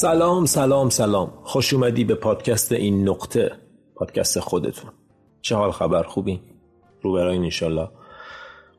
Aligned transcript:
سلام 0.00 0.46
سلام 0.46 0.88
سلام. 0.88 1.32
خوش 1.44 1.74
اومدی 1.74 2.04
به 2.04 2.14
پادکست 2.14 2.72
این 2.72 3.08
نقطه 3.08 3.52
پادکست 3.94 4.40
خودتون. 4.40 4.90
چه 5.40 5.56
حال 5.56 5.70
خبر؟ 5.70 6.02
خوبی؟ 6.02 6.40
رو 7.02 7.12
براین 7.12 7.42
انشالله. 7.42 7.88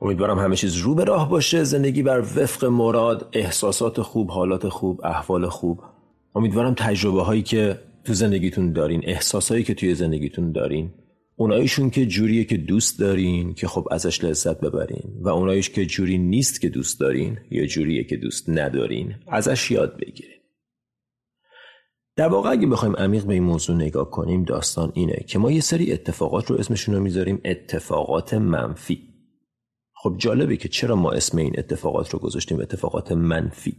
امیدوارم 0.01 0.39
همه 0.39 0.55
چیز 0.55 0.77
رو 0.77 0.95
به 0.95 1.03
راه 1.03 1.29
باشه. 1.29 1.63
زندگی 1.63 2.03
بر 2.03 2.19
وفق 2.19 2.65
مراد 2.65 3.29
احساسات 3.33 4.01
خوب 4.01 4.31
حالات 4.31 4.69
خوب 4.69 5.01
احوال 5.03 5.49
خوب. 5.49 5.79
امیدوارم 6.35 6.73
تجربه 6.73 7.23
هایی 7.23 7.41
که 7.41 7.79
تو 8.03 8.13
زندگیتون 8.13 8.73
دارین 8.73 9.01
احساسایی 9.03 9.63
که 9.63 9.73
توی 9.73 9.95
زندگیتون 9.95 10.51
دارین 10.51 10.93
اونایشون 11.35 11.89
که 11.89 12.05
جوریه 12.05 12.43
که 12.43 12.57
دوست 12.57 12.99
دارین 12.99 13.53
که 13.53 13.67
خب 13.67 13.87
ازش 13.91 14.23
لذت 14.23 14.59
ببرین 14.59 15.13
و 15.21 15.29
اونایش 15.29 15.69
که 15.69 15.85
جوری 15.85 16.17
نیست 16.17 16.61
که 16.61 16.69
دوست 16.69 16.99
دارین 16.99 17.37
یا 17.51 17.65
جوریه 17.65 18.03
که 18.03 18.17
دوست 18.17 18.49
ندارین 18.49 19.15
ازش 19.27 19.71
یاد 19.71 19.97
بگیرین. 19.97 20.40
در 22.15 22.27
واقع 22.27 22.49
اگه 22.49 22.67
بخوایم 22.67 22.95
عمیق 22.95 23.23
به 23.23 23.33
این 23.33 23.43
موضوع 23.43 23.75
نگاه 23.75 24.09
کنیم 24.09 24.43
داستان 24.43 24.91
اینه 24.95 25.25
که 25.27 25.39
ما 25.39 25.51
یه 25.51 25.61
سری 25.61 25.93
اتفاقات 25.93 26.51
رو 26.51 26.57
اسمشون 26.57 26.95
رو 26.95 27.01
می‌ذاریم 27.01 27.41
اتفاقات 27.45 28.33
منفی. 28.33 29.11
خب 29.93 30.15
جالبه 30.17 30.57
که 30.57 30.69
چرا 30.69 30.95
ما 30.95 31.11
اسم 31.11 31.37
این 31.37 31.53
اتفاقات 31.57 32.09
رو 32.09 32.19
گذاشتیم 32.19 32.59
اتفاقات 32.59 33.11
منفی؟ 33.11 33.75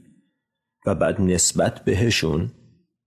و 0.87 0.95
بعد 0.95 1.20
نسبت 1.20 1.84
بهشون 1.84 2.51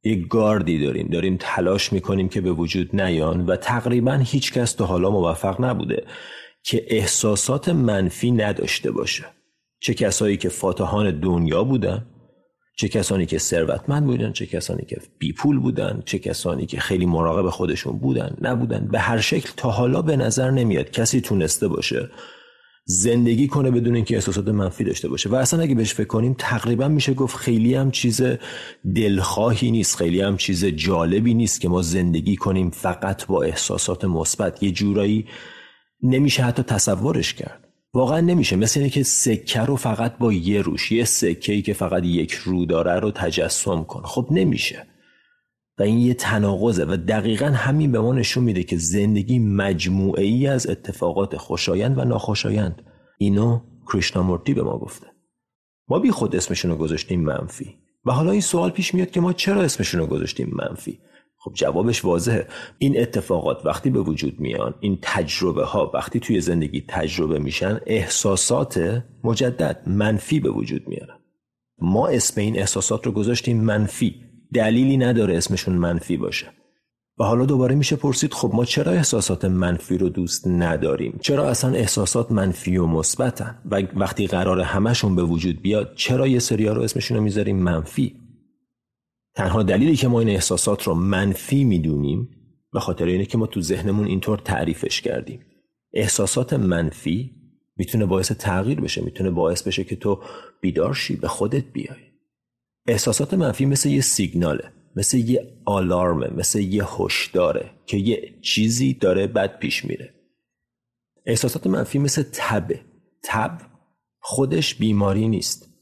یک 0.03 0.27
گاردی 0.27 0.79
داریم. 0.79 1.07
داریم 1.07 1.37
تلاش 1.39 1.93
می‌کنیم 1.93 2.29
که 2.29 2.41
به 2.41 2.51
وجود 2.51 3.01
نیان 3.01 3.45
و 3.45 3.55
تقریبا 3.55 4.13
هیچ 4.13 4.53
کس 4.53 4.73
تا 4.73 4.85
حالا 4.85 5.09
موفق 5.09 5.61
نبوده 5.61 6.05
که 6.63 6.85
احساسات 6.87 7.69
منفی 7.69 8.31
نداشته 8.31 8.91
باشه. 8.91 9.25
چه 9.79 9.93
کسایی 9.93 10.37
که 10.37 10.49
فاتحان 10.49 11.19
دنیا 11.19 11.63
بودن 11.63 12.05
چه 12.77 12.87
کسانی 12.87 13.25
که 13.25 13.37
ثروتمند 13.37 14.05
بودن 14.05 14.31
چه 14.31 14.45
کسانی 14.45 14.85
که 14.85 15.01
بی 15.19 15.33
پول 15.33 15.59
بودن 15.59 16.03
چه 16.05 16.19
کسانی 16.19 16.65
که 16.65 16.79
خیلی 16.79 17.05
مراقب 17.05 17.49
خودشون 17.49 17.97
بودن 17.97 18.37
نبودن. 18.41 18.87
به 18.91 18.99
هر 18.99 19.19
شکل 19.19 19.49
تا 19.57 19.71
حالا 19.71 20.01
به 20.01 20.17
نظر 20.17 20.51
نمیاد 20.51 20.91
کسی 20.91 21.21
تونسته 21.21 21.67
باشه 21.67 22.09
زندگی 22.87 23.47
کنه 23.47 23.71
بدون 23.71 23.95
اینکه 23.95 24.15
احساسات 24.15 24.47
منفی 24.47 24.83
داشته 24.83 25.07
باشه. 25.07 25.29
و 25.29 25.35
اصلا 25.35 25.61
اگه 25.61 25.75
بهش 25.75 25.93
فکر 25.93 26.07
کنیم 26.07 26.35
تقریبا 26.37 26.87
میشه 26.87 27.13
گفت 27.13 27.35
خیلی 27.35 27.75
هم 27.75 27.91
چیز 27.91 28.21
دلخواهی 28.95 29.71
نیست 29.71 29.97
خیلی 29.97 30.21
هم 30.21 30.37
چیز 30.37 30.65
جالبی 30.65 31.33
نیست 31.33 31.61
که 31.61 31.69
ما 31.69 31.81
زندگی 31.81 32.35
کنیم 32.35 32.69
فقط 32.69 33.25
با 33.25 33.43
احساسات 33.43 34.05
مثبت. 34.05 34.63
یه 34.63 34.71
جورایی 34.71 35.27
نمیشه 36.03 36.43
حتی 36.43 36.63
تصورش 36.63 37.33
کرد. 37.33 37.64
واقعا 37.95 38.21
نمیشه. 38.21 38.55
مثل 38.55 38.79
اینه 38.79 38.89
که 38.89 39.03
سکه 39.03 39.61
رو 39.61 39.75
فقط 39.75 40.17
با 40.17 40.33
یه 40.33 40.61
روش 40.61 40.91
یه 40.91 41.03
سکه 41.03 41.53
ای 41.53 41.61
که 41.61 41.73
فقط 41.73 42.03
یک 42.03 42.31
رو 42.31 42.65
داره 42.65 42.99
رو 42.99 43.11
تجسم 43.11 43.83
کن. 43.83 44.01
خب 44.05 44.27
نمیشه. 44.31 44.87
و 45.79 45.83
این 45.83 45.97
یه 45.97 46.13
تناقضه 46.13 46.85
و 46.85 46.97
دقیقا 46.97 47.45
همین 47.45 47.91
به 47.91 47.99
ما 47.99 48.13
نشون 48.13 48.43
میده 48.43 48.63
که 48.63 48.77
زندگی 48.77 49.39
مجموعه 49.39 50.23
ای 50.23 50.47
از 50.47 50.67
اتفاقات 50.67 51.37
خوشایند 51.37 51.97
و 51.97 52.03
ناخوشایند. 52.05 52.81
اینو 53.17 53.59
کریشنامورتی 53.87 54.53
به 54.53 54.63
ما 54.63 54.77
گفته. 54.77 55.07
ما 55.87 55.99
بی 55.99 56.11
خود 56.11 56.35
اسمشون 56.35 56.71
رو 56.71 56.77
گذاشتیم 56.77 57.21
منفی. 57.21 57.75
و 58.05 58.11
حالا 58.11 58.31
این 58.31 58.41
سوال 58.41 58.69
پیش 58.69 58.93
میاد 58.93 59.11
که 59.11 59.21
ما 59.21 59.33
چرا 59.33 59.61
اسمشون 59.61 59.99
رو 59.99 60.07
گذاشتیم 60.07 60.53
منفی؟ 60.53 60.99
خب 61.45 61.51
جوابش 61.53 62.05
واضحه. 62.05 62.47
این 62.77 63.01
اتفاقات 63.01 63.65
وقتی 63.65 63.89
به 63.89 63.99
وجود 63.99 64.39
میان 64.39 64.73
این 64.79 64.99
تجربه 65.01 65.65
ها 65.65 65.91
وقتی 65.93 66.19
توی 66.19 66.41
زندگی 66.41 66.83
تجربه 66.87 67.39
میشن 67.39 67.79
احساسات 67.85 69.03
مجدد 69.23 69.83
منفی 69.87 70.39
به 70.39 70.49
وجود 70.49 70.87
میارن. 70.87 71.17
ما 71.79 72.07
اسم 72.07 72.41
این 72.41 72.59
احساسات 72.59 73.05
رو 73.05 73.11
گذاشتیم 73.11 73.61
منفی. 73.61 74.15
دلیلی 74.53 74.97
نداره 74.97 75.37
اسمشون 75.37 75.75
منفی 75.75 76.17
باشه. 76.17 76.47
و 77.19 77.23
حالا 77.23 77.45
دوباره 77.45 77.75
میشه 77.75 77.95
پرسید 77.95 78.33
خب 78.33 78.51
ما 78.53 78.65
چرا 78.65 78.91
احساسات 78.91 79.45
منفی 79.45 79.97
رو 79.97 80.09
دوست 80.09 80.47
نداریم؟ 80.47 81.19
چرا 81.21 81.49
اصلا 81.49 81.73
احساسات 81.73 82.31
منفی 82.31 82.77
و 82.77 82.85
مثبتن؟ 82.85 83.61
و 83.71 83.81
وقتی 83.95 84.27
قرار 84.27 84.61
همشون 84.61 85.15
به 85.15 85.23
وجود 85.23 85.61
بیاد 85.61 85.93
چرا 85.95 86.27
یه 86.27 86.39
سریا 86.39 86.73
رو 86.73 86.81
اسمشون 86.81 87.17
رو 87.17 87.23
می‌ذاریم 87.23 87.57
منفی؟ 87.57 88.24
تنها 89.35 89.63
دلیلی 89.63 89.95
که 89.95 90.07
ما 90.07 90.19
این 90.19 90.29
احساسات 90.29 90.83
رو 90.83 90.93
منفی 90.93 91.63
می‌دونیم 91.63 92.29
به 92.73 92.79
خاطر 92.79 93.05
اینه 93.05 93.25
که 93.25 93.37
ما 93.37 93.47
تو 93.47 93.61
ذهنمون 93.61 94.07
اینطور 94.07 94.37
تعریفش 94.37 95.01
کردیم. 95.01 95.45
احساسات 95.93 96.53
منفی 96.53 97.31
می‌تونه 97.77 98.05
باعث 98.05 98.31
تغییر 98.31 98.81
بشه 98.81 99.01
می‌تونه 99.01 99.29
باعث 99.29 99.63
بشه 99.67 99.83
که 99.83 99.95
تو 99.95 100.23
بیدار 100.61 100.93
شی 100.93 101.15
به 101.15 101.27
خودت 101.27 101.63
بیای. 101.73 102.05
احساسات 102.87 103.33
منفی 103.33 103.65
مثل 103.65 103.89
یه 103.89 104.01
سیگناله 104.01 104.71
مثل 104.95 105.17
یه 105.17 105.61
آلارمه 105.65 106.33
مثل 106.33 106.59
یه 106.59 106.85
هشداره 106.97 107.71
که 107.85 107.97
یه 107.97 108.39
چیزی 108.41 108.93
داره 108.93 109.27
بد 109.27 109.59
پیش 109.59 109.85
میره. 109.85 110.13
احساسات 111.25 111.67
منفی 111.67 111.99
مثل 111.99 112.23
تبه. 112.33 112.81
تب 113.23 113.61
خودش 114.19 114.75
بیماری 114.75 115.27
نیست. 115.27 115.74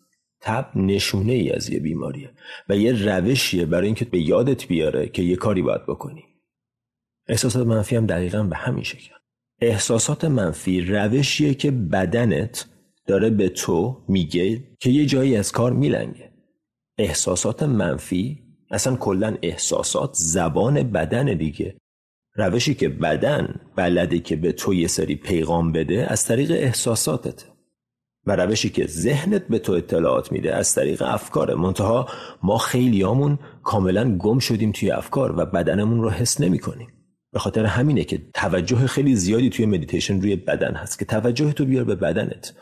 تب 0.44 0.72
نشونه 0.76 1.34
ای 1.34 1.52
از 1.52 1.70
یه 1.70 1.80
بیماریه 1.80 2.31
و 2.70 2.78
یه 2.78 3.06
روشیه 3.06 3.66
برای 3.66 3.86
اینکه 3.86 4.06
به 4.06 4.20
یادت 4.20 4.68
بیاره 4.68 5.08
که 5.08 5.22
یه 5.22 5.36
کاری 5.36 5.62
باید 5.62 5.86
بکنی. 5.86 6.24
احساسات 7.28 7.68
منفی 7.68 7.96
هم 7.96 8.06
دقیقا 8.06 8.44
به 8.44 8.56
همین 8.56 8.84
شکل. 8.84 9.14
احساسات 9.62 10.26
منفی 10.26 10.82
روشیه 10.82 11.53
که 11.53 11.72
بدنت 11.72 12.66
داره 13.08 13.30
به 13.30 13.50
تو 13.50 14.06
میگه 14.08 14.64
که 14.80 14.90
یه 14.90 15.06
جایی 15.06 15.36
از 15.36 15.52
کار 15.52 15.74
میلنگه. 15.74 16.32
احساسات 16.98 17.64
منفی 17.64 18.44
اصلا 18.72 18.96
کلا 18.96 19.38
احساسات 19.42 20.14
زبان 20.14 20.84
بدن 20.84 21.38
دیگه. 21.38 21.78
روشی 22.36 22.74
که 22.74 22.90
بدن 22.90 23.62
بلده 23.76 24.20
که 24.20 24.36
به 24.36 24.52
تو 24.52 24.74
یه 24.74 24.88
سری 24.88 25.16
پیغام 25.16 25.72
بده 25.72 26.12
از 26.12 26.26
طریق 26.26 26.52
احساساتته. 26.52 27.53
و 28.25 28.35
روشی 28.35 28.69
که 28.69 28.88
ذهنت 28.88 29.47
به 29.47 29.59
تو 29.59 29.73
اطلاعات 29.73 30.31
میده 30.31 30.56
از 30.56 30.75
طریق 30.75 31.01
افکار. 31.01 31.56
منتها 31.56 32.07
ما 32.44 32.57
خیلیامون 32.57 33.39
کاملا 33.63 34.17
گم 34.17 34.39
شدیم 34.39 34.72
توی 34.72 34.91
افکار 34.91 35.39
و 35.39 35.45
بدنمون 35.45 36.01
رو 36.01 36.09
حس 36.09 36.41
نمی 36.41 36.59
کنیم 36.59 36.88
به 37.34 37.39
خاطر 37.39 37.66
همینه 37.66 38.03
که 38.03 38.22
توجه 38.34 38.88
خیلی 38.88 39.16
زیادی 39.16 39.50
توی 39.50 39.66
مدیتیشن 39.66 40.22
روی 40.22 40.35
بدن 40.35 40.75
هست 40.75 41.00
که 41.00 41.06
توجه 41.06 41.53
تو 41.53 41.66
بیار 41.66 41.84
به 41.84 41.95
بدنت. 41.95 42.53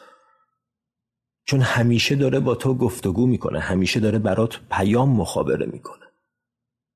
چون 1.46 1.62
همیشه 1.62 2.16
داره 2.16 2.40
با 2.40 2.56
تو 2.56 2.76
گفتگو 2.76 3.28
می‌کنه 3.28 3.60
همیشه 3.60 4.00
داره 4.00 4.20
برات 4.20 4.60
پیام 4.72 5.10
مخابره 5.10 5.66
می‌کنه. 5.66 6.06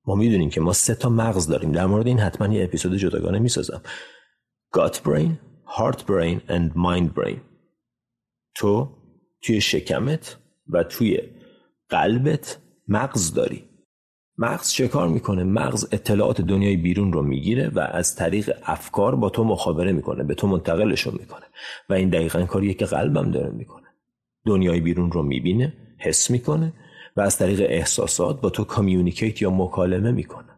ما 0.05 0.15
می‌دونیم 0.15 0.49
که 0.49 0.61
ما 0.61 0.73
سه 0.73 0.95
تا 0.95 1.09
مغز 1.09 1.47
داریم. 1.47 1.71
در 1.71 1.85
مورد 1.85 2.07
این 2.07 2.19
حتما 2.19 2.53
یه 2.53 2.63
اپیزود 2.63 2.95
جداگانه 2.95 3.39
می‌سازم. 3.39 3.81
Gut 4.77 4.93
brain, 4.93 5.31
heart 5.77 5.99
brain 5.99 6.39
and 6.49 6.75
mind 6.75 7.09
brain. 7.19 7.54
تو 8.55 8.89
توی 9.41 9.61
شکمت 9.61 10.37
و 10.69 10.83
توی 10.83 11.19
قلبت 11.89 12.59
مغز 12.87 13.33
داری. 13.33 13.63
مغز 14.37 14.71
چه 14.71 14.87
کار 14.87 15.07
می‌کنه؟ 15.07 15.43
مغز 15.43 15.87
اطلاعات 15.91 16.41
دنیای 16.41 16.77
بیرون 16.77 17.13
رو 17.13 17.21
می‌گیره 17.21 17.69
و 17.69 17.79
از 17.79 18.15
طریق 18.15 18.51
افکار 18.63 19.15
با 19.15 19.29
تو 19.29 19.43
مخابره 19.43 19.91
می‌کنه 19.91 20.23
به 20.23 20.35
تو 20.35 20.47
منتقلشون 20.47 21.13
می‌کنه 21.19 21.45
و 21.89 21.93
این 21.93 22.09
دقیقا 22.09 22.45
کاریه 22.45 22.73
که 22.73 22.85
قلبم 22.85 23.31
داره 23.31 23.49
می‌کنه. 23.49 23.87
دنیای 24.45 24.79
بیرون 24.79 25.11
رو 25.11 25.23
می‌بینه 25.23 25.73
حس 25.99 26.31
می‌کنه 26.31 26.73
و 27.15 27.21
از 27.21 27.37
طریق 27.37 27.61
احساسات 27.69 28.41
با 28.41 28.49
تو 28.49 28.63
کامیونیکیت 28.63 29.41
یا 29.41 29.49
مکالمه 29.49 30.11
می‌کنه. 30.11 30.54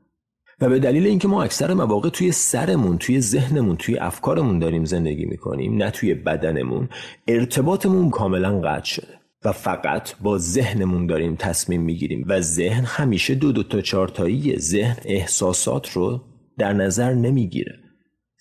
و 0.61 0.69
به 0.69 0.79
دلیل 0.79 1.07
اینکه 1.07 1.27
ما 1.27 1.43
اکثر 1.43 1.73
مواقع 1.73 2.09
توی 2.09 2.31
سرمون 2.31 2.97
توی 2.97 3.21
ذهنمون 3.21 3.77
توی 3.77 3.97
افکارمون 3.97 4.59
داریم 4.59 4.85
زندگی 4.85 5.25
می‌کنیم 5.25 5.77
نه 5.77 5.91
توی 5.91 6.13
بدنمون 6.13 6.89
ارتباطمون 7.27 8.09
کاملا 8.09 8.61
قطع 8.61 8.85
شده 8.85 9.17
و 9.45 9.51
فقط 9.51 10.15
با 10.21 10.37
ذهنمون 10.37 11.07
داریم 11.07 11.35
تصمیم 11.35 11.81
می‌گیریم 11.81 12.25
و 12.27 12.41
ذهن 12.41 12.83
همیشه 12.83 13.35
دو 13.35 13.51
دو 13.51 13.63
تا 13.63 13.81
چارتایی 13.81 14.59
ذهن 14.59 14.97
احساسات 15.05 15.91
رو 15.91 16.21
در 16.57 16.73
نظر 16.73 17.13
نمی‌گیره. 17.13 17.79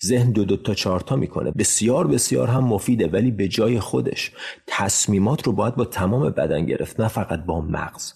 ذهن 0.05 0.31
دو 0.31 0.45
دو 0.45 0.57
تا 0.57 0.73
چارتا 0.73 1.15
می‌کنه. 1.15 1.51
بسیار 1.51 2.07
بسیار 2.07 2.47
هم 2.47 2.63
مفیده 2.63 3.07
ولی 3.07 3.31
به 3.31 3.47
جای 3.47 3.79
خودش 3.79 4.31
تصمیمات 4.67 5.43
رو 5.43 5.51
باید 5.51 5.75
با 5.75 5.85
تمام 5.85 6.29
بدن 6.29 6.65
گرفت 6.65 6.99
نه 6.99 7.07
فقط 7.07 7.45
با 7.45 7.61
مغز. 7.61 8.13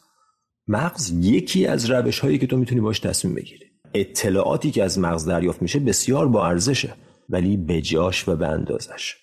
مغز 0.67 1.09
یکی 1.09 1.65
از 1.65 1.89
روش 1.89 2.19
هایی 2.19 2.37
که 2.37 2.47
تو 2.47 2.57
می‌تونی 2.57 2.81
باش 2.81 2.99
تصمیم 2.99 3.35
بگیری. 3.35 3.70
اطلاعاتی 3.93 4.71
که 4.71 4.83
از 4.83 4.99
مغز 4.99 5.25
دریافت 5.25 5.61
میشه 5.61 5.79
بسیار 5.79 6.27
با 6.27 6.47
ارزشه 6.47 6.93
ولی 7.29 7.57
بجاش 7.57 8.27
و 8.27 8.35
به 8.35 8.47
اندازش. 8.47 9.17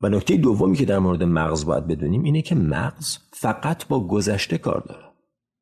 و 0.00 0.08
نکته 0.08 0.36
دومی 0.36 0.76
که 0.76 0.84
در 0.84 0.98
مورد 0.98 1.22
مغز 1.22 1.64
باید 1.64 1.86
بدونیم 1.86 2.24
اینه 2.24 2.42
که 2.42 2.54
مغز 2.54 3.18
فقط 3.32 3.88
با 3.88 4.06
گذشته 4.06 4.58
کار 4.58 4.80
داره. 4.88 5.08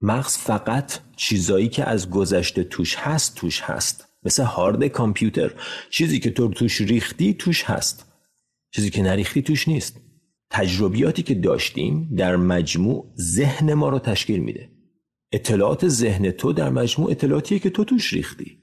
مغز 0.01 0.37
فقط 0.37 0.99
چیزایی 1.17 1.69
که 1.69 1.85
از 1.85 2.11
گذشته 2.11 2.65
توش 2.65 2.97
هست 2.97 3.35
توش 3.35 3.61
هست. 3.61 4.09
مثل 4.23 4.43
هارد 4.43 4.87
کامپیوتر. 4.87 5.55
چیزی 5.91 6.21
که 6.21 6.31
تو 6.31 6.49
توش 6.49 6.81
ریختی 6.81 7.35
توش 7.35 7.65
هست. 7.65 8.13
چیزی 8.71 8.91
که 8.91 9.03
نریختی 9.03 9.43
توش 9.43 9.69
نیست. 9.69 10.01
تجربیاتی 10.51 11.23
که 11.23 11.35
داشتیم 11.35 12.15
در 12.17 12.37
مجموع 12.37 13.13
ذهن 13.19 13.75
ما 13.75 13.89
رو 13.89 13.99
تشکیل 13.99 14.41
میده. 14.41 14.76
اطلاعات 15.37 15.89
ذهن 15.89 16.31
تو 16.31 16.53
در 16.53 16.71
مجموع 16.71 17.11
اطلاعاتیه 17.11 17.59
که 17.59 17.71
تو 17.71 17.85
توش 17.85 18.13
ریختی. 18.13 18.59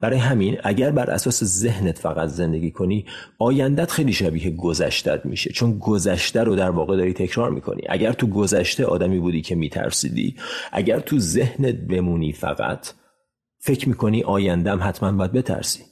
برای 0.00 0.18
همین 0.18 0.58
اگر 0.64 0.90
بر 0.90 1.10
اساس 1.10 1.44
ذهنت 1.44 1.98
فقط 1.98 2.28
زندگی 2.28 2.70
کنی 2.70 3.06
آیندت 3.38 3.90
خیلی 3.90 4.12
شبیه 4.12 4.50
گذشتت 4.50 5.26
میشه 5.26 5.52
چون 5.52 5.78
گذشته 5.78 6.42
رو 6.42 6.56
در 6.56 6.70
واقع 6.70 6.96
داری 6.96 7.12
تکرار 7.12 7.50
می‌کنی. 7.50 7.82
اگر 7.88 8.12
تو 8.12 8.26
گذشته 8.26 8.84
آدمی 8.84 9.18
بودی 9.18 9.42
که 9.42 9.54
میترسیدی 9.54 10.36
اگر 10.72 11.00
تو 11.00 11.18
ذهنت 11.18 11.74
بمونی 11.74 12.32
فقط 12.32 12.86
فکر 13.58 13.88
می‌کنی 13.88 14.22
آیندم 14.22 14.80
حتما 14.82 15.12
باید 15.12 15.32
بترسی. 15.32 15.82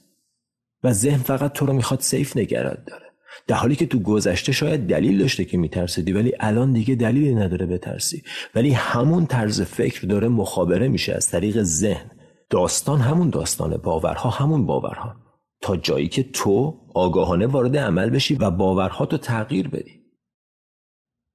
و 0.83 0.93
ذهن 0.93 1.17
فقط 1.17 1.53
تو 1.53 1.65
رو 1.65 1.73
می‌خواد 1.73 1.99
سیف 1.99 2.37
نگرد 2.37 2.85
داره. 2.87 3.10
در 3.47 3.55
حالی 3.55 3.75
که 3.75 3.85
تو 3.85 3.99
گذشته 3.99 4.51
شاید 4.51 4.87
دلیل 4.87 5.17
داشته 5.17 5.45
که 5.45 5.57
میترسیدی 5.57 6.11
ولی 6.11 6.33
الان 6.39 6.73
دیگه 6.73 6.95
دلیلی 6.95 7.35
نداره 7.35 7.65
بترسی. 7.65 8.23
ولی 8.55 8.71
همون 8.71 9.25
طرز 9.25 9.61
فکر 9.61 10.07
داره 10.07 10.27
مخابره 10.27 10.87
میشه 10.87 11.13
از 11.13 11.29
طریق 11.29 11.63
ذهن. 11.63 12.11
داستان 12.49 12.99
همون 12.99 13.29
داستانه 13.29 13.77
باورها 13.77 14.29
همون 14.29 14.65
باورها. 14.65 15.15
تا 15.61 15.77
جایی 15.77 16.07
که 16.07 16.23
تو 16.23 16.77
آگاهانه 16.93 17.47
وارد 17.47 17.77
عمل 17.77 18.09
بشی 18.09 18.35
و 18.35 18.51
باورها 18.51 19.05
تو 19.05 19.17
تغییر 19.17 19.67
بدی. 19.67 20.01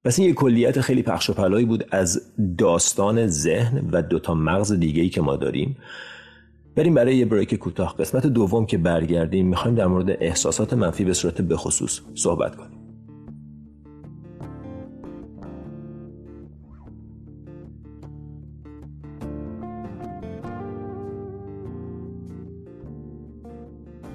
پس 0.03 0.19
این 0.19 0.27
یه 0.27 0.33
کلیت 0.33 0.81
خیلی 0.81 1.03
پخش 1.03 1.29
و 1.29 1.33
پلایی 1.33 1.65
بود 1.65 1.85
از 1.91 2.21
داستان 2.57 3.27
ذهن 3.27 3.89
و 3.91 4.01
دوتا 4.01 4.33
مغز 4.33 4.73
دیگه 4.73 5.01
ای 5.01 5.09
که 5.09 5.21
ما 5.21 5.35
داریم. 5.35 5.77
بریم 6.77 6.93
برای 6.93 7.15
یه 7.15 7.25
بریک 7.25 7.55
کوتاه. 7.55 7.95
قسمت 7.97 8.27
دوم 8.27 8.65
که 8.65 8.77
برگردیم 8.77 9.47
می‌خوایم 9.47 9.75
در 9.75 9.87
مورد 9.87 10.09
احساسات 10.09 10.73
منفی 10.73 11.03
به 11.03 11.13
صورت 11.13 11.41
بخصوص 11.41 12.01
صحبت 12.15 12.55
کنیم. 12.55 12.77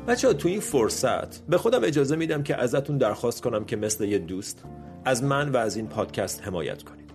بچه‌ها 0.09 0.33
تو 0.33 0.49
این 0.49 0.61
فرصت 0.61 1.47
به 1.47 1.59
خودم 1.59 1.85
اجازه 1.85 2.17
میدم 2.17 2.43
که 2.43 2.57
ازتون 2.57 2.99
درخواست 2.99 3.43
کنم 3.43 3.65
که 3.65 3.77
مثل 3.77 4.05
یه 4.05 4.19
دوست 4.19 4.65
از 5.05 5.25
من 5.25 5.49
و 5.49 5.57
از 5.57 5.77
این 5.77 5.87
پادکست 5.87 6.43
حمایت 6.43 6.83
کنید. 6.83 7.02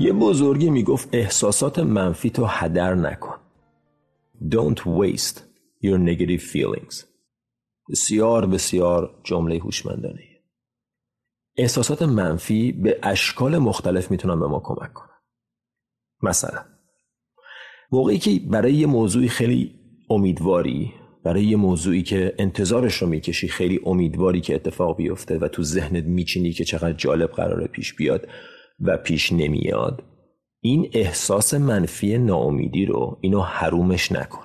یه 0.00 0.12
بزرگی 0.12 0.70
می‌گفت 0.70 1.08
احساسات 1.12 1.78
منفی 1.78 2.30
تو 2.30 2.44
هدر 2.44 2.94
نکن. 2.94 3.36
Don't 4.50 4.78
waste 4.78 5.38
your 5.84 5.98
negative 5.98 6.42
feelings. 6.52 7.04
بسیار 7.90 8.46
بسیار 8.46 9.20
جمله 9.24 9.58
هوشمندانه. 9.58 10.24
احساسات 11.56 12.02
منفی 12.02 12.72
به 12.72 12.98
اشکال 13.02 13.58
مختلف 13.58 14.10
می‌تونن 14.10 14.40
به 14.40 14.46
ما 14.46 14.60
کمک 14.64 14.92
کنن. 14.92 15.18
مثلا 16.22 16.64
موقعی 17.92 18.18
که 18.18 18.40
برای 18.50 18.74
یه 18.74 18.86
موضوعی 18.86 19.28
خیلی 19.28 19.74
امیدواری 20.10 20.94
برای 21.24 21.44
یه 21.44 21.56
موضوعی 21.56 22.02
که 22.02 22.34
انتظارش 22.38 22.94
رو 22.94 23.08
می‌کشی 23.08 23.48
خیلی 23.48 23.80
امیدواری 23.86 24.40
که 24.40 24.54
اتفاق 24.54 24.96
بیفته 24.96 25.38
و 25.38 25.48
تو 25.48 25.62
ذهنت 25.62 26.04
میچینی 26.04 26.52
که 26.52 26.64
چقدر 26.64 26.92
جالب 26.92 27.30
قراره 27.30 27.66
پیش 27.66 27.94
بیاد 27.94 28.28
و 28.80 28.96
پیش 28.96 29.32
نمیاد. 29.32 30.04
این 30.60 30.90
احساس 30.92 31.54
منفی 31.54 32.18
ناامیدی 32.18 32.86
رو 32.86 33.18
اینو 33.20 33.40
حرومش 33.40 34.12
نکن. 34.12 34.44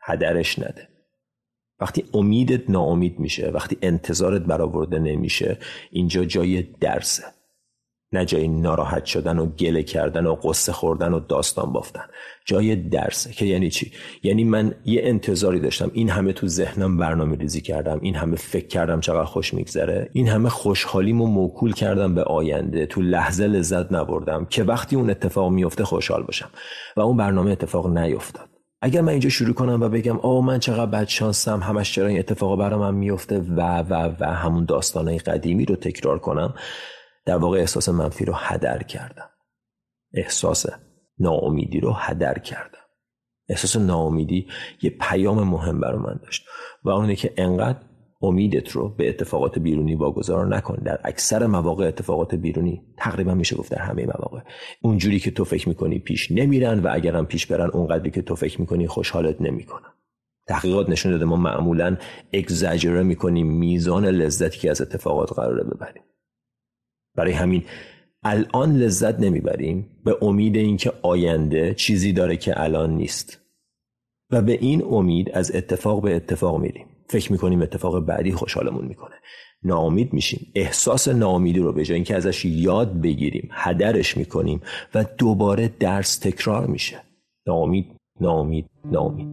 هدرش 0.00 0.58
نده. 0.58 0.88
وقتی 1.80 2.04
امیدت 2.14 2.70
ناامید 2.70 3.18
میشه 3.18 3.50
وقتی 3.50 3.78
انتظارت 3.82 4.42
برآورده 4.42 4.98
نمیشه 4.98 5.58
اینجا 5.90 6.24
جای 6.24 6.62
درسه. 6.62 7.22
نه 8.14 8.24
جای 8.24 8.48
ناراحت 8.48 9.04
شدن 9.04 9.38
و 9.38 9.46
گله 9.46 9.82
کردن 9.82 10.26
و 10.26 10.34
قصه 10.34 10.72
خوردن 10.72 11.12
و 11.12 11.20
داستان 11.20 11.72
بافتن. 11.72 12.04
جای 12.44 12.76
درسه 12.76 13.32
که 13.32 13.46
یعنی 13.46 13.70
چی؟ 13.70 13.92
یعنی 14.22 14.44
من 14.44 14.74
یه 14.84 15.00
انتظاری 15.04 15.60
داشتم. 15.60 15.90
این 15.94 16.10
همه 16.10 16.32
تو 16.32 16.48
ذهنم 16.48 16.96
برنامه 16.96 17.36
ریزی 17.36 17.60
کردم. 17.60 17.98
این 18.02 18.14
همه 18.14 18.36
فکر 18.36 18.66
کردم 18.66 19.00
چقدر 19.00 19.24
خوش 19.24 19.54
میگذره. 19.54 20.10
این 20.12 20.28
همه 20.28 20.48
خوشحالیمو 20.48 21.26
موکول 21.26 21.72
کردم 21.72 22.14
به 22.14 22.22
آینده. 22.22 22.86
تو 22.86 23.02
لحظه 23.02 23.46
لذت 23.46 23.92
نبردم 23.92 24.44
که 24.44 24.64
وقتی 24.64 24.96
اون 24.96 25.10
اتفاق 25.10 25.52
میفته 25.52 25.84
خوشحال 25.84 26.22
باشم. 26.22 26.50
و 26.96 27.00
اون 27.00 27.16
برنامه 27.16 27.50
اتفاق 27.50 27.98
نیفتاد. 27.98 28.48
اگر 28.82 29.00
من 29.00 29.08
اینجا 29.08 29.28
شروع 29.28 29.54
کنم 29.54 29.82
و 29.82 29.88
بگم 29.88 30.18
آه 30.18 30.44
من 30.44 30.58
چقدر 30.58 30.86
بد 30.86 31.08
شانسم 31.08 31.60
همش 31.60 31.92
چرا 31.92 32.06
این 32.06 32.18
اتفاق 32.18 32.58
برام 32.58 32.80
من 32.80 32.94
میفته 32.94 33.38
و 33.38 33.78
و 33.78 34.14
و 34.20 34.24
همون 34.26 34.64
داستانه 34.64 35.18
قدیمی 35.18 35.64
رو 35.64 35.76
تکرار 35.76 36.18
کنم 36.18 36.54
در 37.26 37.36
واقع 37.36 37.58
احساس 37.58 37.88
منفی 37.88 38.24
رو 38.24 38.32
هدر 38.36 38.82
کردم. 38.82 39.30
احساس 40.14 40.66
ناامیدی 41.18 41.80
رو 41.80 41.92
هدر 41.92 42.38
کردم. 42.38 42.78
احساس 43.48 43.76
ناامیدی 43.76 44.48
یه 44.82 44.90
پیام 45.00 45.42
مهم 45.42 45.80
برای 45.80 45.98
من 45.98 46.20
داشت 46.22 46.46
و 46.84 46.90
اونه 46.90 47.16
که 47.16 47.34
انقدر 47.36 47.78
امیدت 48.22 48.70
رو 48.70 48.88
به 48.88 49.08
اتفاقات 49.08 49.58
بیرونی 49.58 49.94
واگذار 49.94 50.46
نکن. 50.46 50.74
در 50.84 51.00
اکثر 51.04 51.46
مواقع 51.46 51.88
اتفاقات 51.88 52.34
بیرونی 52.34 52.82
تقریبا 52.98 53.34
میشه 53.34 53.56
گفت 53.56 53.72
در 53.72 53.82
همه 53.82 54.06
مواقع. 54.06 54.40
اونجوری 54.82 55.20
که 55.20 55.30
تو 55.30 55.44
فکر 55.44 55.68
می‌کنی 55.68 55.98
پیش 55.98 56.30
نمیرن 56.30 56.78
و 56.78 56.88
اگرم 56.92 57.26
پیش 57.26 57.46
برن 57.46 57.70
اونقدری 57.70 58.10
که 58.10 58.22
تو 58.22 58.34
فکر 58.34 58.60
می‌کنی 58.60 58.86
خوشحالت 58.86 59.40
نمی‌کنن. 59.40 59.88
تحقیقات 60.46 60.88
نشون 60.88 61.12
داده 61.12 61.24
ما 61.24 61.36
معمولا 61.36 61.96
اگزاجره 62.32 63.02
می‌کنیم 63.02 63.46
میزان 63.46 64.06
لذتی 64.06 64.58
که 64.58 64.70
از 64.70 64.80
اتفاقات 64.80 65.32
قراره 65.32 65.64
ببریم. 65.64 66.02
برای 67.14 67.32
همین 67.32 67.64
الان 68.22 68.76
لذت 68.76 69.20
نمی‌بریم 69.20 69.90
به 70.04 70.16
امید 70.22 70.56
اینکه 70.56 70.92
آینده 71.02 71.74
چیزی 71.74 72.12
داره 72.12 72.36
که 72.36 72.62
الان 72.62 72.96
نیست. 72.96 73.40
و 74.30 74.42
به 74.42 74.52
این 74.52 74.82
امید 74.82 75.30
از 75.30 75.54
اتفاق 75.54 76.02
به 76.02 76.16
اتفاق 76.16 76.60
میریم. 76.60 76.86
فکر 77.08 77.32
می‌کنیم 77.32 77.62
اتفاق 77.62 78.00
بعدی 78.00 78.32
خوشحالمون 78.32 78.84
می‌کنه. 78.84 79.14
ناامید 79.62 80.12
میشیم. 80.12 80.52
احساس 80.54 81.08
ناامیدی 81.08 81.60
رو 81.60 81.72
به 81.72 81.84
جای 81.84 81.94
اینکه 81.94 82.16
ازش 82.16 82.44
یاد 82.44 83.00
بگیریم 83.00 83.48
هدرش 83.52 84.16
می‌کنیم 84.16 84.60
و 84.94 85.04
دوباره 85.18 85.68
درس 85.80 86.18
تکرار 86.18 86.66
میشه. 86.66 86.96
ناامید 87.46 87.86
ناامید 88.20 88.66
ناامید. 88.84 89.28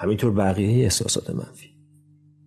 همینطور 0.00 0.32
بقیه 0.32 0.84
احساسات 0.84 1.30
منفی. 1.30 1.70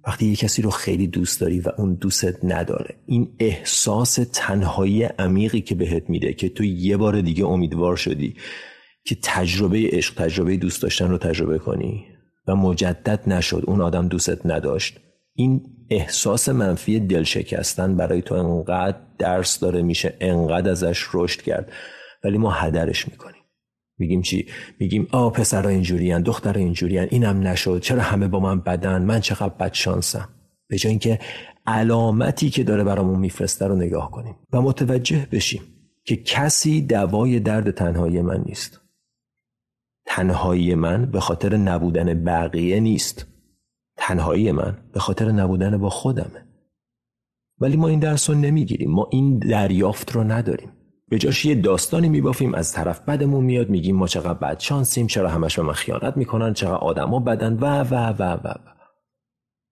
وقتی 0.08 0.26
یه 0.26 0.36
کسی 0.36 0.62
رو 0.62 0.70
خیلی 0.70 1.08
دوست 1.08 1.42
داری 1.42 1.60
و 1.60 1.70
اون 1.78 1.94
دوستت 1.94 2.36
نداره 2.44 2.96
این 3.06 3.36
احساس 3.40 4.20
تنهایی 4.34 5.04
عمیقی 5.04 5.62
که 5.62 5.76
بهت 5.76 6.10
میده 6.10 6.34
که 6.34 6.50
تو 6.50 6.64
یه 6.64 6.98
بار 6.98 7.22
دیگه 7.22 7.46
امیدوار 7.46 7.96
شدی 7.96 8.36
که 9.06 9.18
تجربه 9.24 9.90
عشق 9.92 10.16
تجربه 10.16 10.58
دوست 10.58 10.82
داشتن 10.82 11.10
رو 11.10 11.18
تجربه 11.18 11.58
کنی 11.60 12.06
و 12.48 12.56
مجدد 12.56 13.30
نشد 13.30 13.64
اون 13.68 13.82
آدم 13.82 14.08
دوستت 14.08 14.46
نداشت 14.46 15.00
این 15.36 15.62
احساس 15.90 16.50
منفی 16.50 17.00
دل 17.00 17.24
شکستن 17.24 17.98
برای 17.98 18.22
تو 18.22 18.36
انقدر 18.36 18.98
درس 19.18 19.60
داره 19.60 19.82
میشه 19.82 20.18
انقدر 20.20 20.72
ازش 20.72 21.08
رشد 21.14 21.42
کرد 21.42 21.72
ولی 22.24 22.38
ما 22.38 22.52
هدرش 22.52 23.08
می‌کنیم. 23.08 23.43
میگیم 23.98 24.22
چی؟ 24.22 24.48
میگیم 24.80 25.08
آ 25.12 25.30
پسرها 25.30 25.70
اینجوریان 25.70 26.22
دخترها 26.22 26.60
اینجوریان 26.60 27.08
اینم 27.12 27.48
نشد 27.48 27.80
چرا 27.82 28.02
همه 28.02 28.28
با 28.28 28.40
من 28.40 28.60
بدن؟ 28.60 29.02
من 29.02 29.20
چقدر 29.20 29.54
بد 29.54 29.74
شانسم. 29.74 30.30
به 30.68 30.78
جای 30.78 30.90
اینکه 30.90 31.20
علامتی 31.66 32.50
که 32.50 32.64
داره 32.64 32.84
برامون 32.84 33.20
میفرسته 33.20 33.68
رو 33.68 33.76
نگاه 33.76 34.12
کنیم 34.12 34.36
و 34.54 34.62
متوجه 34.62 35.28
بشیم 35.32 35.62
که 36.06 36.16
کسی 36.16 36.82
دوای 36.82 37.40
درد 37.40 37.72
تنهایی 37.72 38.22
من 38.22 38.44
نیست. 38.46 38.82
تنهایی 40.06 40.76
من 40.76 41.12
به 41.12 41.20
خاطر 41.20 41.58
نبودن 41.58 42.24
بقیه 42.24 42.80
نیست. 42.80 43.28
تنهایی 43.98 44.52
من 44.52 44.78
به 44.94 45.00
خاطر 45.00 45.32
نبودن 45.32 45.78
با 45.78 45.90
خودمه. 45.90 46.48
ولی 47.60 47.78
ما 47.78 47.88
این 47.88 48.00
درس 48.00 48.30
رو 48.30 48.36
نمی‌گیریم. 48.36 48.92
ما 48.92 49.10
این 49.12 49.40
دریافت 49.40 50.12
رو 50.12 50.24
نداریم. 50.24 50.72
به 51.10 51.18
جاش 51.18 51.46
یه 51.46 51.56
داستانی 51.56 52.10
میبافیم 52.10 52.54
از 52.54 52.72
طرف 52.72 53.00
بدمون 53.00 53.44
میاد 53.44 53.70
میگیم 53.70 53.96
ما 53.96 54.08
چقدر 54.08 54.34
بد 54.34 54.60
شانسیم 54.60 55.08
چرا 55.08 55.30
همش 55.30 55.60
به 55.60 55.66
من 55.66 55.74
خیانت 55.74 56.18
می‌کنن 56.18 56.54
چقدر 56.54 56.74
آدما 56.74 57.20
بدن 57.20 57.54
و 57.54 57.66
و 57.82 57.94
و 57.94 58.24
و, 58.24 58.48
و. 58.48 58.74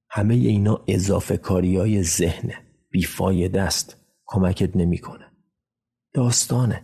همه 0.10 0.34
اینا 0.34 0.84
اضافه 0.88 1.38
کاری 1.38 1.78
های 1.78 2.04
ذهنه. 2.04 2.54
بیفایده 2.92 3.62
است. 3.62 3.98
کمکت 4.26 4.76
نمی‌کنه. 4.76 5.26
داستانه. 6.14 6.84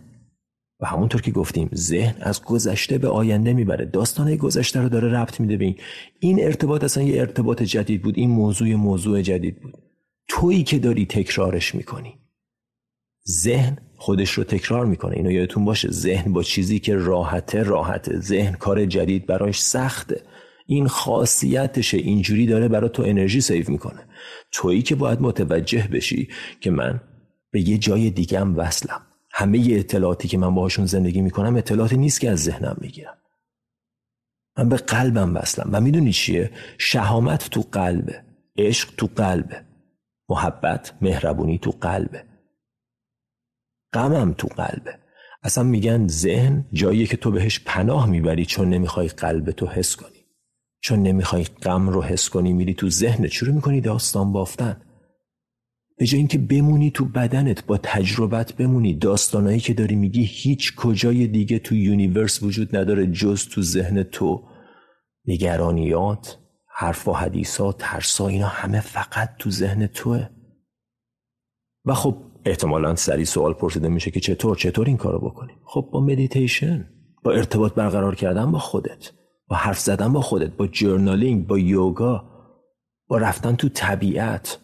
و 0.80 0.86
همونطور 0.86 1.22
که 1.22 1.30
گفتیم 1.30 1.70
ذهن 1.74 2.22
از 2.22 2.42
گذشته 2.44 2.98
به 2.98 3.08
آینده 3.08 3.52
می‌بره. 3.52 3.84
داستانه 3.84 4.36
گذشته 4.36 4.80
رو 4.80 4.88
داره 4.88 5.12
ربط 5.12 5.40
میده 5.40 5.56
به 5.56 5.64
این. 5.64 5.76
این 6.20 6.44
ارتباط 6.44 6.84
اصلا 6.84 7.02
یه 7.02 7.20
ارتباط 7.20 7.62
جدید 7.62 8.02
بود. 8.02 8.18
این 8.18 8.30
موضوع 8.30 8.74
موضوع 8.74 9.22
جدید 9.22 9.62
بود. 9.62 9.74
تویی 10.28 10.62
که 10.62 10.78
داری 10.78 11.06
تکرارش 11.06 11.74
می‌کنی. 11.74 12.18
ذهن 13.28 13.78
خودش 13.98 14.30
رو 14.30 14.44
تکرار 14.44 14.86
می‌کنه. 14.86 15.16
اینو 15.16 15.30
یادتون 15.30 15.64
باشه 15.64 15.90
ذهن 15.90 16.32
با 16.32 16.42
چیزی 16.42 16.78
که 16.78 16.96
راحته 16.96 17.62
راحته 17.62 18.20
ذهن 18.20 18.54
کار 18.54 18.86
جدید 18.86 19.26
براش 19.26 19.62
سخته. 19.62 20.22
این 20.66 20.88
خاصیتشه 20.88 21.96
اینجوری 21.96 22.46
داره 22.46 22.68
برای 22.68 22.90
تو 22.90 23.02
انرژی 23.02 23.40
سیو 23.40 23.64
می‌کنه. 23.68 24.00
تویی 24.52 24.82
که 24.82 24.94
باید 24.94 25.20
متوجه 25.20 25.88
بشی 25.92 26.28
که 26.60 26.70
من 26.70 27.00
به 27.50 27.68
یه 27.68 27.78
جای 27.78 28.10
دیگه 28.10 28.40
هم 28.40 28.58
وصلم. 28.58 29.00
همه 29.32 29.66
اطلاعاتی 29.70 30.28
که 30.28 30.38
من 30.38 30.54
باهاشون 30.54 30.86
زندگی 30.86 31.20
می‌کنم 31.20 31.56
اطلاعاتی 31.56 31.96
نیست 31.96 32.20
که 32.20 32.30
از 32.30 32.42
ذهنم 32.44 32.76
می‌گیرم 32.80 33.14
من 34.58 34.68
به 34.68 34.76
قلبم 34.76 35.36
وصلم. 35.36 35.70
و 35.72 35.80
می‌دونی 35.80 36.12
چیه؟ 36.12 36.50
شهامت 36.78 37.50
تو 37.50 37.64
قلبه. 37.72 38.22
عشق 38.58 38.88
تو 38.96 39.08
قلبه. 39.16 39.60
محبت 40.28 40.92
مهربونی 41.00 41.58
تو 41.58 41.70
قلبه. 41.80 42.27
غمم 43.92 44.32
تو 44.32 44.48
قلبه. 44.48 44.98
اصلا 45.42 45.64
میگن 45.64 46.08
ذهن 46.08 46.64
جاییه 46.72 47.06
که 47.06 47.16
تو 47.16 47.30
بهش 47.30 47.60
پناه 47.66 48.10
می‌بری 48.10 48.44
چون 48.44 48.68
نمی‌خوای 48.68 49.08
قلب 49.08 49.50
تو 49.50 49.66
حس 49.66 49.96
کنی. 49.96 50.24
چون 50.80 51.02
نمی‌خوای 51.02 51.44
غم 51.44 51.88
رو 51.88 52.02
حس 52.02 52.28
کنی 52.28 52.52
میری 52.52 52.74
تو 52.74 52.90
ذهنت 52.90 53.30
شروع 53.30 53.54
می‌کنی 53.54 53.80
داستان 53.80 54.32
بافتن. 54.32 54.80
به 55.98 56.06
جای 56.06 56.18
اینکه 56.18 56.38
بمونی 56.38 56.90
تو 56.90 57.04
بدنت 57.04 57.66
با 57.66 57.78
تجربت 57.78 58.52
بمونی. 58.52 58.94
داستانایی 58.94 59.60
که 59.60 59.74
داری 59.74 59.96
میگی 59.96 60.22
هیچ 60.22 60.76
کجای 60.76 61.26
دیگه 61.26 61.58
تو 61.58 61.74
universe 61.74 62.42
وجود 62.42 62.76
نداره 62.76 63.06
جز 63.06 63.48
تو 63.48 63.62
ذهن 63.62 64.02
تو. 64.02 64.48
نگرانیات 65.26 66.38
حرف 66.74 67.08
و 67.08 67.12
حدیثات 67.12 67.76
ترسا 67.78 68.28
اینا 68.28 68.48
همه 68.48 68.80
فقط 68.80 69.30
تو 69.38 69.50
ذهن 69.50 69.86
توه. 69.86 70.28
و 71.84 71.94
خب 71.94 72.27
احتمالا 72.44 72.94
سری 72.94 73.24
سوال 73.24 73.52
پرسیده 73.52 73.88
میشه 73.88 74.10
که 74.10 74.20
چطور 74.20 74.56
چطور 74.56 74.86
این 74.86 74.96
کارو 74.96 75.18
بکنیم 75.18 75.56
خب 75.64 75.88
با 75.92 76.00
مدیتیشن 76.00 76.88
با 77.24 77.32
ارتباط 77.32 77.74
برقرار 77.74 78.14
کردن 78.14 78.52
با 78.52 78.58
خودت 78.58 79.12
با 79.48 79.56
حرف 79.56 79.78
زدن 79.78 80.12
با 80.12 80.20
خودت 80.20 80.50
با 80.56 80.66
جرنالینگ 80.66 81.46
با 81.46 81.58
یوگا 81.58 82.24
با 83.08 83.18
رفتن 83.18 83.56
تو 83.56 83.68
طبیعت. 83.68 84.58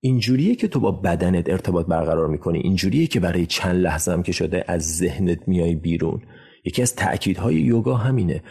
اینجوریه 0.00 0.54
که 0.54 0.68
تو 0.68 0.80
با 0.80 0.90
بدنت 0.90 1.50
ارتباط 1.50 1.86
برقرار 1.86 2.28
می‌کنی 2.28 2.58
اینجوریه 2.58 3.06
که 3.06 3.20
برای 3.20 3.46
چند 3.46 3.76
لحظه 3.76 4.12
هم 4.12 4.22
که 4.22 4.32
شده 4.32 4.64
از 4.68 4.96
ذهنت 4.96 5.48
میای 5.48 5.74
بیرون. 5.74 6.22
یکی 6.64 6.82
از 6.82 6.94
تأکیدهای 6.96 7.54
یوگا 7.54 7.96
همینه. 7.96 8.42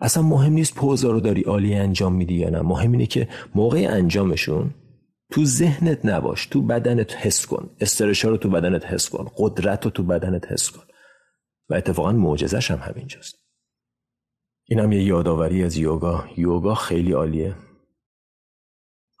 اصلا 0.00 0.22
مهم 0.22 0.52
نیست 0.52 0.74
پوزا 0.74 1.10
رو 1.10 1.20
داری 1.20 1.42
عالی 1.42 1.74
انجام 1.74 2.14
میدی 2.14 2.34
یا 2.34 2.50
نه 2.50 2.60
مهم 2.60 2.92
اینه 2.92 3.06
که 3.06 3.28
موقع 3.54 3.86
انجامشون 3.90 4.74
تو 5.32 5.44
ذهنت 5.44 6.04
نباش 6.04 6.46
تو 6.46 6.62
بدنت 6.62 7.14
حس 7.16 7.46
کن. 7.46 7.70
استرشا 7.80 8.28
رو 8.28 8.36
تو 8.36 8.50
بدنت 8.50 8.84
حس 8.84 9.08
کن. 9.08 9.30
قدرت 9.36 9.84
رو 9.84 9.90
تو 9.90 10.02
بدنت 10.02 10.52
حس 10.52 10.70
کن. 10.70 10.82
و 11.68 11.74
اتفاقا 11.74 12.12
معجزش 12.12 12.70
هم 12.70 12.78
همینجاست. 12.78 13.36
این 14.68 14.80
هم 14.80 14.92
یه 14.92 15.02
یادآوری 15.02 15.64
از 15.64 15.76
یوگا. 15.76 16.24
یوگا 16.36 16.74
خیلی 16.74 17.12
عالیه. 17.12 17.56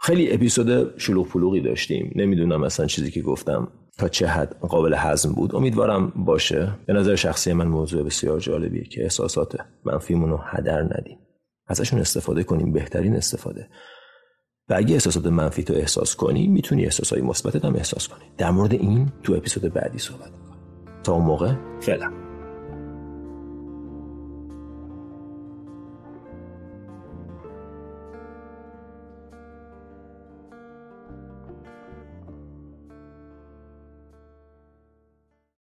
خیلی 0.00 0.32
اپیزود 0.32 0.98
شلوغ 0.98 1.28
پلوغی 1.28 1.60
داشتیم. 1.60 2.12
نمی‌دونم 2.16 2.62
اصلا 2.62 2.86
چیزی 2.86 3.10
که 3.10 3.22
گفتم 3.22 3.68
تا 3.98 4.08
چه 4.08 4.26
حد 4.26 4.58
قابل 4.58 4.94
هضم 4.98 5.32
بود. 5.32 5.54
امیدوارم 5.54 6.12
باشه. 6.16 6.78
به 6.86 6.92
نظر 6.92 7.14
شخصی 7.14 7.52
من 7.52 7.66
موضوع 7.66 8.02
بسیار 8.02 8.40
جالبیه 8.40 8.84
که 8.84 9.02
احساسات 9.02 9.56
منفیمون 9.84 10.30
رو 10.30 10.40
هدر 10.42 10.82
ندیم. 10.82 11.18
ازشون 11.66 12.00
استفاده 12.00 12.44
کنیم. 12.44 12.72
بهترین 12.72 13.16
استفاده. 13.16 13.68
و 14.68 14.74
اگه 14.74 14.94
احساسات 14.94 15.26
منفی 15.26 15.62
تو 15.62 15.74
احساس 15.74 16.16
کنی 16.16 16.46
می‌تونی 16.46 16.84
احساسات 16.84 17.22
مثبتت 17.22 17.64
هم 17.64 17.74
احساس 17.74 18.08
کنی. 18.08 18.24
در 18.38 18.50
مورد 18.50 18.72
این 18.72 19.12
تو 19.22 19.34
اپیزود 19.34 19.72
بعدی 19.72 19.98
صحبت 19.98 20.30
کنیم 20.30 20.58
تا 21.04 21.12
اون 21.12 21.24
موقع 21.24 21.54
فعلا. 21.80 22.25